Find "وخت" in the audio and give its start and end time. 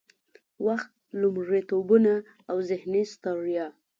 0.65-0.91